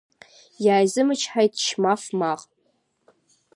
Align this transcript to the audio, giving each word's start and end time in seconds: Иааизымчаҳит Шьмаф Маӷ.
Иааизымчаҳит 0.65 1.53
Шьмаф 1.65 2.03
Маӷ. 2.19 2.41